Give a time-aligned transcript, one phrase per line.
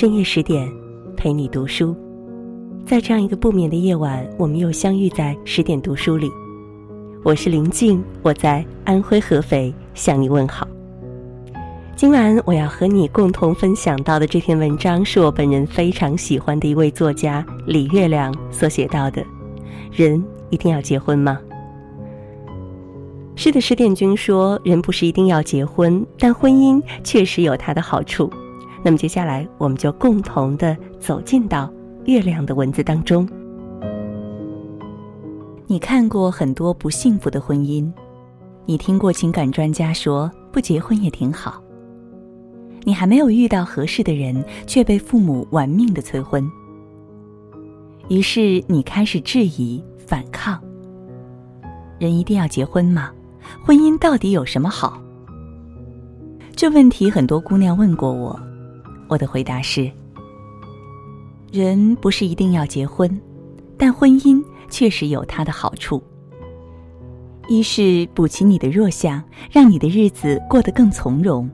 [0.00, 0.66] 深夜十点，
[1.14, 1.94] 陪你读书。
[2.86, 6.32] 在这样一个不眠的夜晚，我们又相遇在十点读书里。
[7.22, 10.66] 我是林静，我在安徽合肥向你问好。
[11.96, 19.22] 今晚我要和你共同分享到的这篇文章，是我本人非常喜欢的一位作家李月亮所写到的。
[19.92, 21.38] 人一定要结婚吗？
[23.36, 28.32] 是的，十点君说，人不是一定要结婚，但婚姻确实有它的好处。
[28.82, 31.70] 那么接下来，我们就共同的走进到
[32.06, 33.28] 月亮的文字当中。
[35.66, 37.92] 你看过很多不幸福的婚姻，
[38.66, 41.62] 你听过情感专家说不结婚也挺好。
[42.82, 46.50] 你还没有遇到合适的人，却被父母玩命的催婚。
[48.08, 50.58] 于是你开始质疑、反抗。
[51.98, 53.12] 人一定要结婚吗？
[53.62, 55.00] 婚姻到底有什么好？
[56.56, 58.40] 这问题很多姑娘问过我。
[59.10, 59.90] 我的回答是：
[61.50, 63.20] 人不是一定要结婚，
[63.76, 66.00] 但婚姻确实有它的好处。
[67.48, 71.50] 一是补齐你的弱项，让你的日子过得更从容。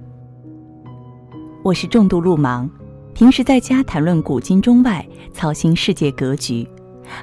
[1.62, 2.68] 我是重度路盲，
[3.14, 6.68] 平时在家谈论古今中外，操心世界格局，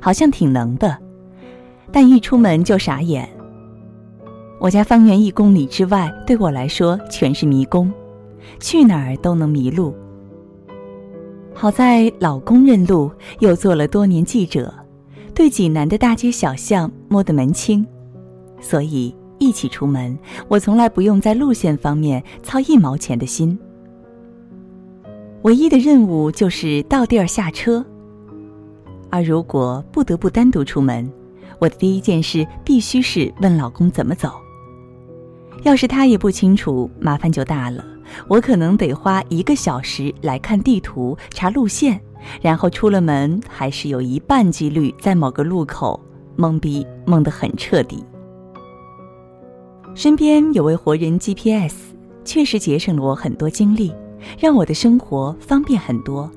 [0.02, 0.98] 好像挺能的，
[1.92, 3.30] 但一出门就傻眼。
[4.60, 7.94] 我家方圆一公里之外，对我来说全是迷宫，
[8.60, 9.94] 去哪儿都能迷路。
[11.56, 13.10] 好在老公认路，
[13.40, 14.74] 又做了多年记者，
[15.34, 17.86] 对济南的大街小巷摸得门清，
[18.60, 23.58] 所以一起出门，我从来不用在路线方面操一毛钱的心。
[25.44, 27.86] 唯一的任务就是到地儿下车。
[29.10, 31.10] 而如果不得不单独出门，
[31.60, 34.32] 我的第一件事必须是问老公怎么走。
[35.62, 37.86] 要是他也不清楚，麻烦就大了。
[38.28, 42.00] 我可能得花一个小时来看地图、查路线，
[42.42, 46.00] 然后出了门还是有一半几率在某个路口
[46.38, 48.04] 懵逼懵得很彻底。
[49.96, 51.76] 身边有位活人 GPS，
[52.26, 53.94] 确实节省了我很多精力，
[54.40, 56.30] 让我的生活方便很多。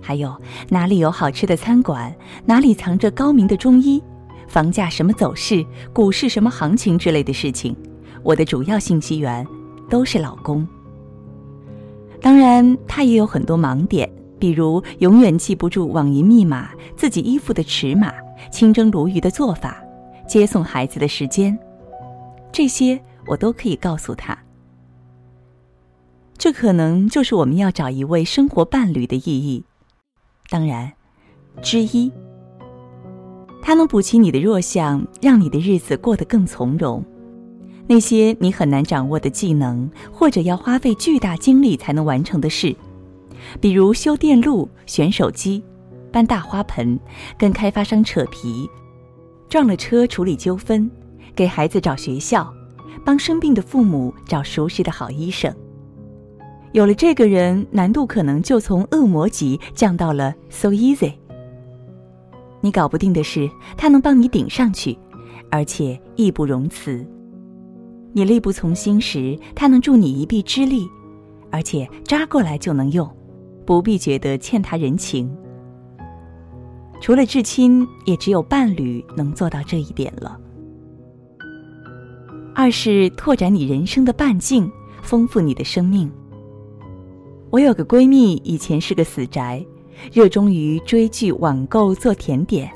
[0.00, 0.34] 还有
[0.68, 2.14] 哪里有好吃的餐馆，
[2.46, 4.02] 哪里藏着高明的中医，
[4.48, 7.76] 房价什么走势，股市什么行情之类的事情，
[8.22, 9.46] 我的主要信息源。
[9.90, 10.66] 都是老公。
[12.22, 18.12] 当然，他也有很多盲点，比如永远记不住网银密码、自己衣服的尺码、
[18.50, 19.82] 清蒸鲈鱼的做法、
[20.28, 21.58] 接送孩子的时间，
[22.52, 24.38] 这些我都可以告诉他。
[26.38, 29.64] 这可能就是我们要找一位生活伴侣的意义。
[30.48, 30.92] 当然，
[31.62, 32.10] 之一，
[33.62, 37.04] 他能补齐你的弱项，让你的日子过得更从容。
[37.90, 42.72] 那些你很难掌握的技能，或者要花费巨大精力才能完成的事，
[43.60, 45.60] 比如修电路、选手机、
[46.12, 46.96] 搬大花盆、
[47.36, 48.70] 跟开发商扯皮、
[49.48, 50.88] 撞了车处理纠纷、
[51.34, 52.54] 给孩子找学校、
[53.04, 55.52] 帮生病的父母找熟悉的好医生。
[56.70, 61.14] 有了这个人，难度可能就从恶魔级降到了 so easy。
[62.60, 64.96] 你搞不定的事，他能帮你顶上去，
[65.50, 67.04] 而且义不容辞。
[68.12, 70.88] 你力不从心时，他能助你一臂之力，
[71.50, 73.08] 而且扎过来就能用，
[73.64, 75.30] 不必觉得欠他人情。
[77.00, 80.38] 除了至亲，也只有伴侣能做到这一点了。
[82.54, 84.70] 二是拓展你人生的半径，
[85.02, 86.10] 丰富你的生命。
[87.48, 89.64] 我有个闺蜜，以前是个死宅，
[90.12, 92.70] 热衷于追剧、网购、做甜点，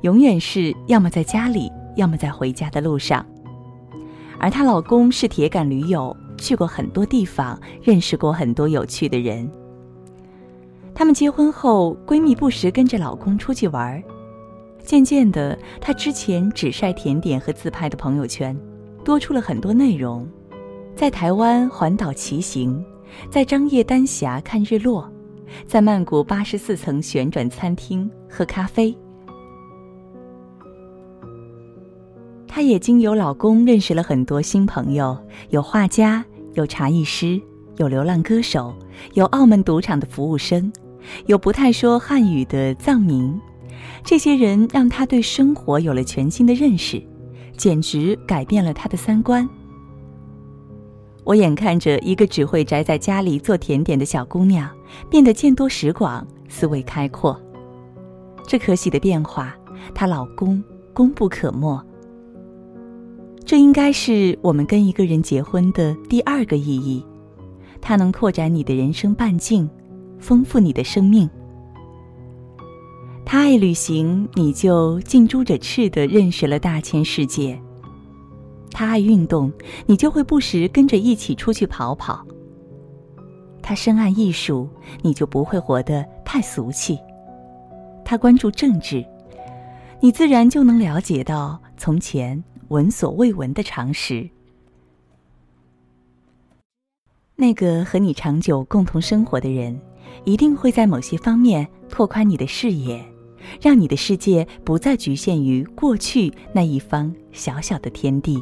[0.00, 3.24] 永远是要么在家里，要么在回家的路上。
[4.40, 9.48] 而她老公是铁杆驴友，去过很多地方，认识过很多有趣的人。
[10.94, 14.02] 他们结婚后，闺蜜不时跟着老公出去玩
[14.82, 18.58] 渐渐的，她之前只晒甜点和自拍的朋友圈，
[19.04, 20.26] 多出了很多内容，
[20.96, 22.84] 在台湾环岛骑行，
[23.30, 25.10] 在张掖丹霞看日落，
[25.66, 28.96] 在曼谷八十四层旋转餐厅喝咖啡。
[32.52, 35.16] 她也经由老公认识了很多新朋友，
[35.50, 36.24] 有画家，
[36.54, 37.40] 有茶艺师，
[37.76, 38.74] 有流浪歌手，
[39.14, 40.70] 有澳门赌场的服务生，
[41.26, 43.40] 有不太说汉语的藏民。
[44.02, 47.00] 这些人让她对生活有了全新的认识，
[47.56, 49.48] 简直改变了她的三观。
[51.22, 54.68] 我眼看着一个只会宅在家里做甜点的小姑娘，
[55.08, 57.40] 变得见多识广，思维开阔。
[58.44, 59.54] 这可喜的变化，
[59.94, 60.60] 她老公
[60.92, 61.80] 功不可没。
[63.50, 67.04] 这应该是我们跟一个人结婚的第二个意义，
[67.80, 69.68] 它能扩展你的人生半径，
[70.20, 71.28] 丰富你的生命。
[73.26, 77.60] 他爱旅行，你就近朱者赤的认识了大千世界。
[78.70, 79.52] 他爱运动，
[79.84, 82.24] 你就会不时跟着一起出去跑跑。
[83.60, 84.68] 他深爱艺术，
[85.02, 86.96] 你就不会活得太俗气。
[88.04, 89.04] 他关注政治，
[89.98, 92.40] 你自然就能了解到从前
[92.70, 94.30] 闻所未闻的常识。
[97.34, 99.80] 那个和你长久共同生活的人，
[100.24, 103.04] 一定会在某些方面拓宽你的视野。
[103.60, 108.38] 让你的世界不再局限于过去那一方小小的天地。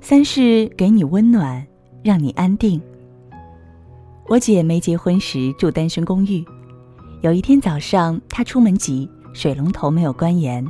[0.00, 1.64] 三是给你温暖，
[2.02, 2.82] 让你安定。
[4.26, 6.44] 我姐没结婚时住单身公寓，
[7.22, 10.66] 有一天早上她出门急，水龙头没有关严，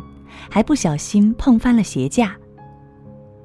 [0.51, 2.37] 还不小心碰翻了鞋架。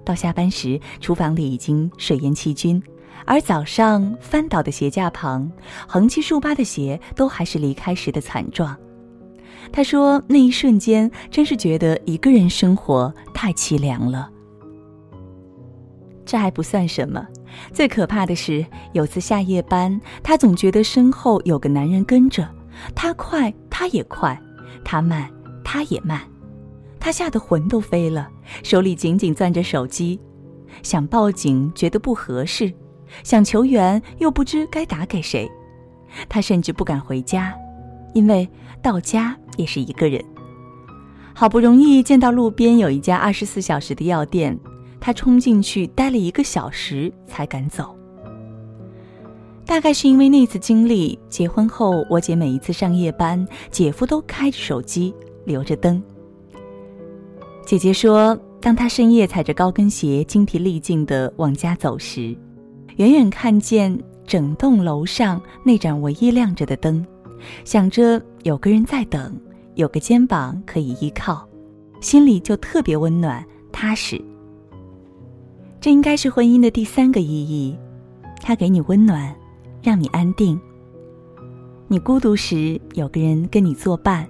[0.05, 2.81] 到下班时，厨房里已经水淹七军。
[3.25, 5.51] 而早上翻倒的鞋架旁，
[5.87, 8.77] 横七竖八的鞋都还是离开时的惨状。
[9.71, 14.29] 他说：“那一瞬间，真是觉得一个人生活太凄凉了。”
[16.25, 17.25] 这还不算什么，
[17.73, 22.47] 最可怕的是，有次下夜班，他总觉得身后有个男人跟着，
[22.95, 24.37] 他快，他也快；
[24.85, 25.29] 他慢，
[25.65, 26.21] 他也慢。
[27.07, 28.27] 他吓得魂都飞了，
[28.63, 30.19] 手里紧紧攥着手机，
[30.83, 32.69] 想报警，觉得不合适。
[33.23, 35.49] 想求援又不知该打给谁，
[36.27, 37.55] 他甚至不敢回家，
[38.13, 38.45] 因为
[38.81, 40.21] 到家也是一个人。
[41.33, 44.59] 好不容易见到路边有一家二十四小时的药店，
[44.99, 47.95] 他冲进去待了一个小时才敢走。
[49.65, 55.15] 大概是因为那次经历，结婚后我姐每一次上夜班，姐夫都开着手机
[55.45, 56.03] 留着灯。
[57.67, 62.33] 姐姐说，当她深夜踩着高跟鞋精疲力尽地往家走时。
[62.95, 67.05] 远远看见整栋楼上那盏唯一亮着的灯，
[67.65, 69.37] 想着有个人在等，
[69.75, 71.45] 有个肩膀可以依靠，
[71.99, 74.17] 心里就特别温暖踏实。
[75.81, 77.77] 这应该是婚姻的第三个意义，
[78.41, 79.35] 它给你温暖，
[79.83, 80.57] 让你安定。
[81.89, 84.25] 你孤独时有个人跟你作伴，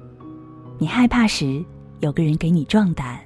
[0.79, 1.63] 你害怕时
[1.99, 3.19] 有个人给你壮胆，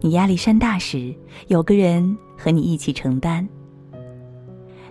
[0.00, 1.14] 你压力山大时
[1.48, 3.46] 有个人和你一起承担。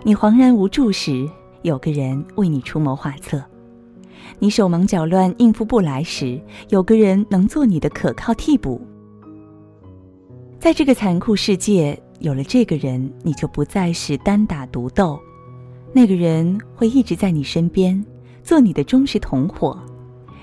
[0.04, 1.28] 你惶然无助时，
[1.64, 3.40] 有个人为你出谋划策；
[4.38, 6.40] 你手忙脚乱应付不来时，
[6.70, 8.80] 有个人能做你的可靠替补。
[10.60, 15.20] 在这个残酷世界，有了这个人，你就不再是单打独斗。
[15.92, 18.06] 那个人会一直在你身边，
[18.44, 19.78] 做你的忠实同伙，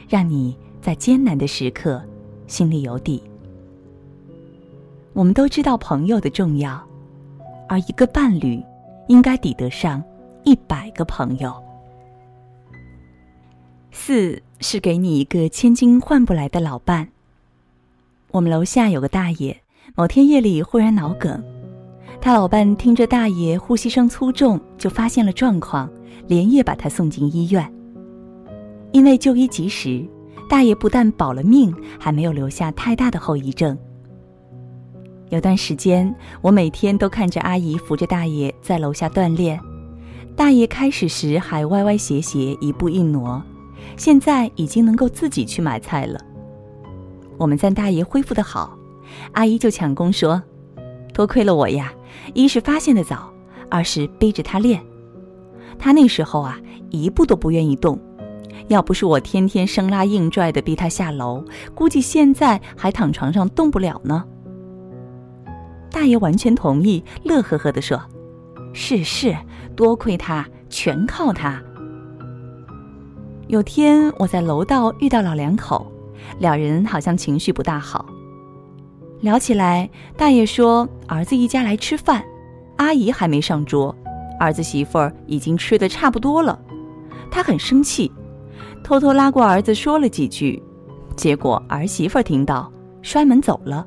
[0.08, 2.02] 让你在艰难的时刻
[2.46, 3.22] 心里有底。
[5.16, 6.80] 我们都知道朋友的重要，
[7.68, 8.62] 而一个伴侣。
[9.08, 10.02] 应该抵得上
[10.42, 11.54] 一百个朋友。
[13.92, 17.06] 四是给你一个千金换不来的老伴。
[18.32, 19.56] 我们楼下有个大爷，
[19.94, 21.40] 某天夜里忽然脑梗，
[22.20, 25.88] 他老伴听着大爷呼吸声粗重，就发现了状况，
[26.26, 27.72] 连夜把他送进医院。
[28.90, 30.04] 因为就医及时，
[30.50, 33.78] 大爷不但保了命，还没有留下太大的后遗症。
[35.30, 39.58] 有段时间，我每天都看着阿姨扶着大爷在楼下锻炼。
[40.36, 43.42] 大爷开始时还歪歪斜斜，一步一挪，
[43.96, 46.20] 现在已经能够自己去买菜了。
[47.38, 48.78] 我们赞大爷恢复的好，
[49.32, 50.40] 阿姨就抢功说
[51.12, 51.92] ：“多亏了我呀，
[52.32, 53.28] 一是发现的早，
[53.68, 54.80] 二是背着他练。
[55.76, 57.98] 他那时候啊，一步都不愿意动，
[58.68, 64.24] 要不是我天天生拉硬拽的逼他下楼，估计现在还躺床上动不了呢。”
[65.90, 68.00] 大爷完全同意，乐呵呵地说
[68.72, 69.36] ：“是是，
[69.74, 71.62] 多亏他，全靠他。”
[73.48, 75.90] 有天我在楼道遇到老两口，
[76.38, 78.06] 两人好像情绪不大好。
[79.20, 82.22] 聊起来，大爷说：“儿子一家来吃饭，
[82.76, 83.94] 阿姨还没上桌，
[84.38, 86.60] 儿子媳妇儿已经吃的差不多了。”
[87.30, 88.10] 他很生气，
[88.82, 90.62] 偷偷拉过儿子说了几句，
[91.16, 93.86] 结果儿媳妇儿听到，摔门走了。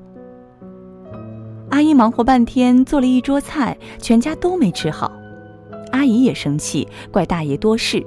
[1.70, 5.12] 阿姨忙活半天做了一桌菜，全家都没吃好。
[5.92, 8.06] 阿姨也生气，怪大爷多事。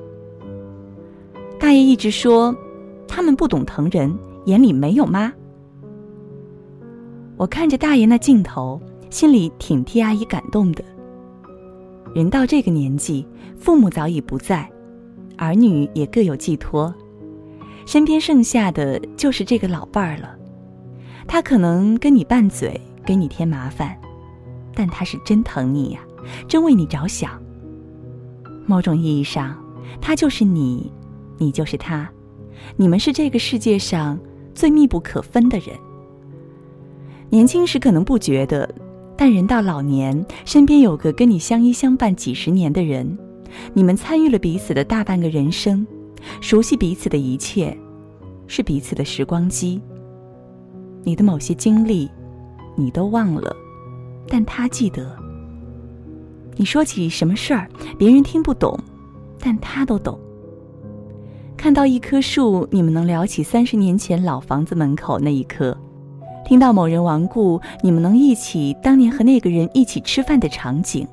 [1.59, 2.55] 大爷一直说，
[3.07, 4.17] 他们不懂疼人，
[4.47, 5.33] 眼里没有妈。
[7.37, 10.85] 我看着大爷那劲头，心里挺替阿姨感动的。
[12.15, 13.27] 人到这个年纪，
[13.57, 14.69] 父母早已不在，
[15.39, 16.93] 儿女也各有寄托，
[17.87, 20.37] 身边剩下的就是这个老伴儿了。
[21.27, 22.81] 他可能跟你拌嘴。
[23.05, 23.97] 给你添麻烦，
[24.75, 26.01] 但他是真疼你呀，
[26.49, 27.41] 真为你着想。
[28.67, 29.57] 某种意义上，
[30.01, 30.93] 他就是你，
[31.39, 32.09] 你就是他，
[32.77, 34.19] 你们是这个世界上
[34.55, 35.69] 最密不可分的人。
[37.29, 38.73] 年轻时可能不觉得，
[39.17, 43.19] 但人到老年，身边有个跟你相依相伴几十年的人，
[43.75, 45.87] 你们参与了彼此的大半个人生，
[46.41, 47.77] 熟悉彼此的一切，
[48.47, 49.81] 是彼此的时光机。
[51.03, 52.09] 你的某些经历，
[52.75, 53.55] 你都忘了，
[54.29, 55.17] 但他记得。
[56.57, 58.79] 你说起什么事儿，别人听不懂，
[59.41, 60.19] 但他都懂。
[61.57, 65.73] 看到一棵树，你们能聊起三十年前老房子门口那一刻；
[66.45, 71.07] 听到某人亡故，你们能忆起当年和那个人一起吃饭的场景。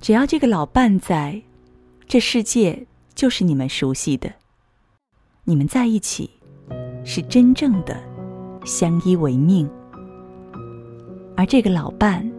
[0.00, 1.42] 只要这个老伴在，
[2.06, 4.30] 这世界就是你们熟悉的。
[5.44, 6.30] 你们在一起，
[7.04, 8.00] 是真正的
[8.66, 9.66] 相依为命，
[11.34, 12.30] 而这个老伴。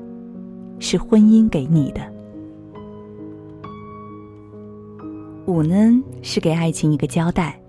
[0.79, 2.01] 是婚姻给你的。
[5.47, 7.59] 五呢，是给爱情一个交代。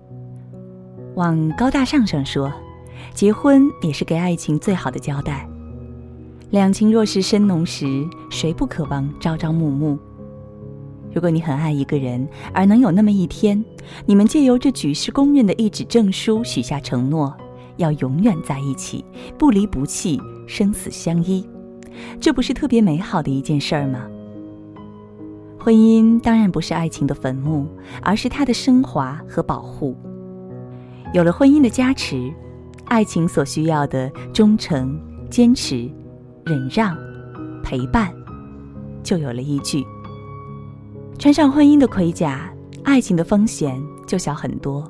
[1.15, 2.53] 往高大上上说，
[3.15, 5.49] 结婚也是给爱情最好的交代。
[6.51, 9.97] 两情若是深浓时，谁不渴望朝朝暮暮？
[11.11, 13.65] 如果你很爱一个人，而能有那么一天，
[14.05, 17.35] 你们借由这举世公认的一纸证书，许下承诺，
[17.79, 19.03] 要永远在一起，
[19.37, 21.43] 不离不弃，生死相依。
[22.21, 24.05] 这不是特别美好的一件事儿吗？
[25.57, 27.67] 婚姻当然不是爱情的坟墓，
[28.01, 29.95] 而是它的升华和保护。
[31.13, 32.31] 有了婚姻的加持，
[32.85, 34.97] 爱情所需要的忠诚、
[35.29, 35.89] 坚持、
[36.45, 36.97] 忍让、
[37.63, 38.13] 陪伴，
[39.03, 39.83] 就有了依据。
[41.17, 42.49] 穿上婚姻的盔甲，
[42.83, 44.89] 爱情的风险就小很多，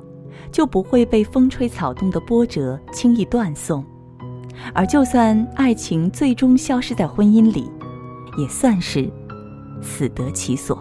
[0.52, 3.84] 就不会被风吹草动的波折轻易断送。
[4.74, 7.70] 而就算爱情最终消失在婚姻里，
[8.36, 9.10] 也算是
[9.80, 10.78] 死得其所。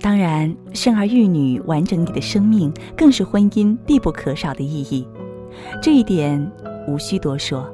[0.00, 5.06] 当然，生儿育女、完整你的生命，更是婚姻必不可少的意义。
[5.82, 6.50] 这一点
[6.86, 7.68] 无需多说。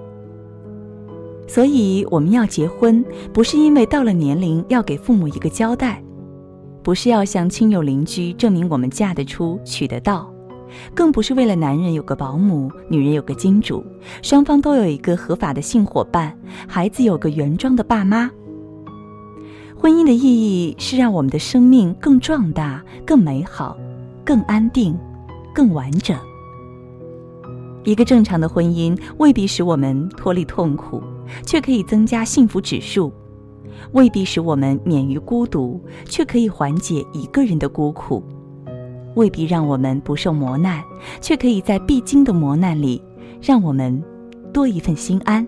[1.46, 6.01] 所以，我们要结婚，不是因为到了年龄要给父母一个交代，
[6.82, 10.28] 不是要向亲友邻居证明我们嫁得出、娶得到。
[10.94, 13.84] 更不是为了男人有个保姆，女人有个金主，
[14.22, 16.34] 双方都有一个合法的性伙伴，
[16.66, 18.30] 孩子有个原装的爸妈。
[19.76, 23.76] 婚姻的意义是让我们的生命更壮大、更美好、
[24.24, 24.96] 更安定、
[25.54, 26.16] 更完整。
[27.84, 31.02] 一个正常的婚姻未必使我们脱离痛苦，
[31.44, 33.12] 却可以增加幸福指数；
[33.90, 38.22] 未必使我们免于孤独，却可以缓解一个人的孤苦。
[39.14, 40.82] 未必让我们不受磨难，
[41.20, 43.02] 却可以在必经的磨难里，
[43.42, 44.02] 让我们
[44.52, 45.46] 多一份心安。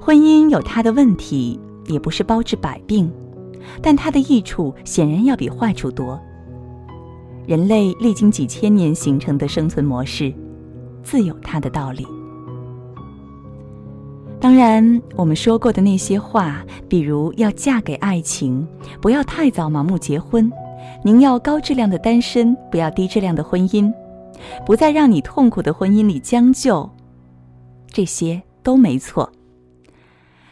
[0.00, 3.12] 婚姻有它的问题，也不是包治百病，
[3.82, 6.18] 但它的益处显然要比坏处多。
[7.46, 10.32] 人类历经几千年形成的生存模式，
[11.02, 12.06] 自有它的道理。
[14.38, 18.66] 当然，我们说过的那些话，比如要嫁给爱情，
[19.00, 20.50] 不要太早盲目结婚。
[21.02, 23.92] 您要高质量的单身，不要低质量的婚姻，
[24.64, 26.88] 不在让你痛苦的婚姻里将就，
[27.88, 29.32] 这些都没错。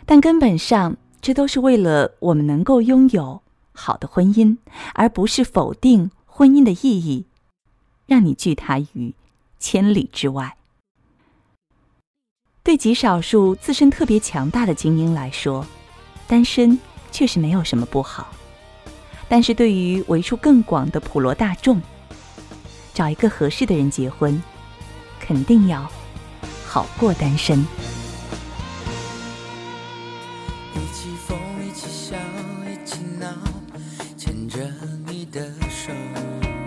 [0.07, 4.57] 但根本上，这都是为了我们能够拥有好的婚姻，
[4.95, 7.27] 而不是否定婚姻的意义，
[8.07, 9.15] 让你拒它于
[9.59, 10.57] 千里之外。
[12.65, 15.67] 对极少数自身特别强大的精英来说，
[16.27, 16.79] 单身
[17.13, 18.29] 确实没有什么不好。
[19.29, 21.79] 但是对于为数更广的普罗大众，
[22.95, 24.43] 找一个合适的人结婚，
[25.21, 25.87] 肯定要
[26.67, 27.63] 好过单身。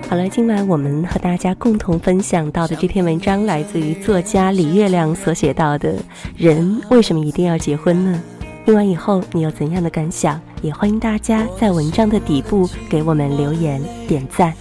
[0.10, 5.96] 好了，今晚我们和大家共同分享到的这篇文章，来自于作家李月亮所写到的：
[6.38, 8.24] 人为什么一定要结婚呢？
[8.64, 10.40] 听完以后，你有怎样的感想？
[10.62, 14.54] 也欢迎大家在文章的底部给我们留言点赞。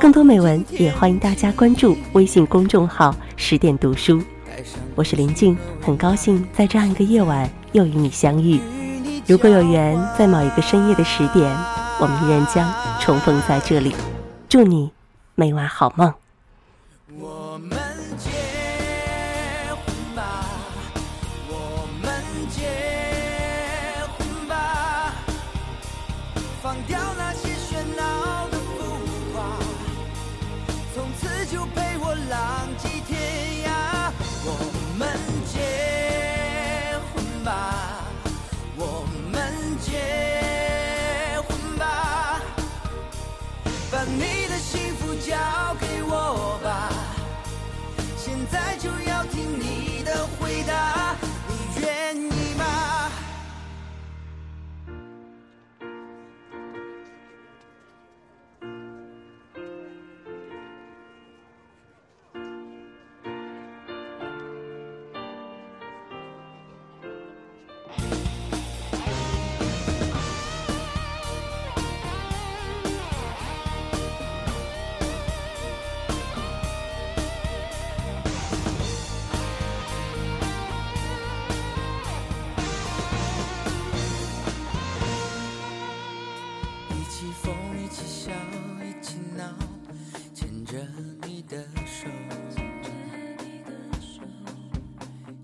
[0.00, 4.22] 更多美文，也欢迎大家关注微信公众号“十点读书”。
[4.94, 8.60] 我是林静，很高兴在这样一个夜晚又与你相遇。
[9.26, 11.44] 如果有缘，在某一个深夜的十点，
[12.00, 13.92] 我们依然将重逢在这里。
[14.48, 14.90] 祝你
[15.34, 16.14] 每晚好梦。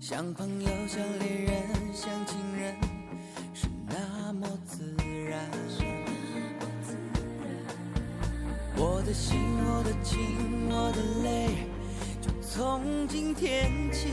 [0.07, 2.75] 像朋友，像恋人，像情人，
[3.55, 4.95] 是那么自
[5.27, 5.49] 然。
[8.77, 11.65] 我的心，我的情，我的泪，
[12.21, 14.09] 就从今天起，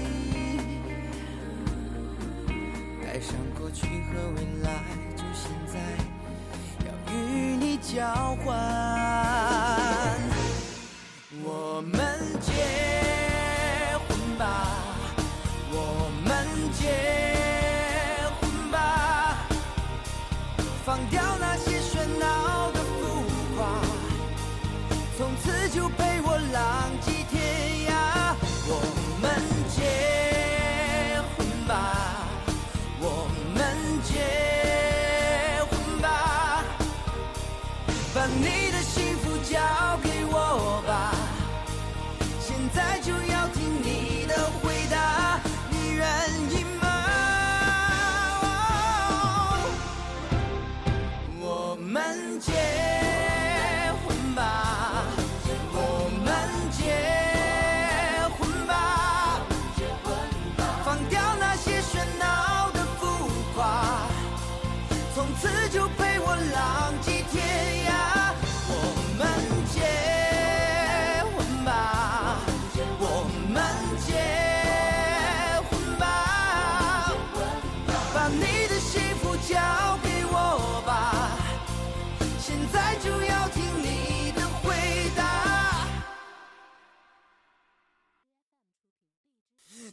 [3.04, 4.82] 带上过去和未来，
[5.14, 5.78] 就现在。
[6.86, 9.41] 要与你交换。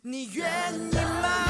[0.02, 1.49] 你愿意吗？